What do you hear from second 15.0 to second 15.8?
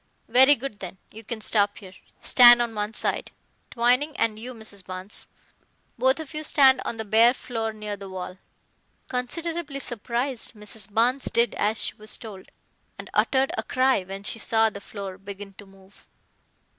begin to